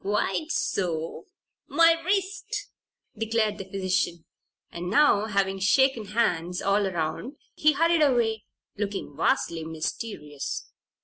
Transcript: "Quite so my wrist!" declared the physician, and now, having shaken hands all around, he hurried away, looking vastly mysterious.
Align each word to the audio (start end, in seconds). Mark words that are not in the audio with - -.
"Quite 0.03 0.51
so 0.51 1.27
my 1.67 1.93
wrist!" 2.03 2.71
declared 3.15 3.59
the 3.59 3.65
physician, 3.69 4.25
and 4.71 4.89
now, 4.89 5.25
having 5.27 5.59
shaken 5.59 6.05
hands 6.05 6.59
all 6.59 6.87
around, 6.87 7.35
he 7.53 7.73
hurried 7.73 8.01
away, 8.01 8.45
looking 8.75 9.15
vastly 9.15 9.63
mysterious. 9.63 10.71